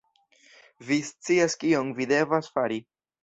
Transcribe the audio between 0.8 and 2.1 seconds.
vi scias kion vi